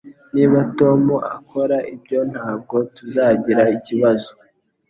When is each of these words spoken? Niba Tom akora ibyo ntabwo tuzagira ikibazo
Niba 0.33 0.59
Tom 0.79 1.01
akora 1.35 1.77
ibyo 1.93 2.19
ntabwo 2.31 2.75
tuzagira 2.95 3.63
ikibazo 3.77 4.31